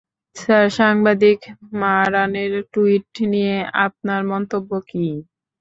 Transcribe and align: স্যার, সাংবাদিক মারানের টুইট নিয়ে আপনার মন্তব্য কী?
স্যার, 0.35 0.65
সাংবাদিক 0.77 1.39
মারানের 1.81 2.53
টুইট 2.73 3.07
নিয়ে 3.31 3.55
আপনার 3.85 4.21
মন্তব্য 4.31 4.71
কী? 4.81 5.05